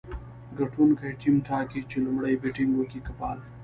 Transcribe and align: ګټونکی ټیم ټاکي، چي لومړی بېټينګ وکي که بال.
ګټونکی 0.57 1.09
ټیم 1.21 1.35
ټاکي، 1.47 1.81
چي 1.89 1.97
لومړی 2.05 2.33
بېټينګ 2.41 2.71
وکي 2.75 2.99
که 3.05 3.11
بال. 3.17 3.37